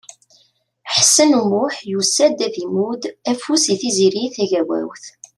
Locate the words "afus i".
3.31-3.75